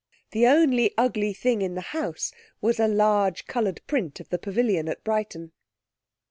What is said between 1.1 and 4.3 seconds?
thing in the house was a large coloured print of